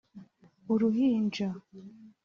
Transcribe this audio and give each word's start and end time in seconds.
‘Uruhinja’ 0.71 1.47